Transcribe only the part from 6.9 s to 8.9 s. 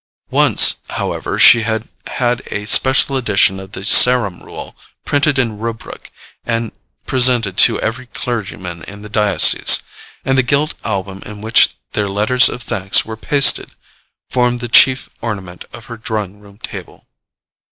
presented to every clergyman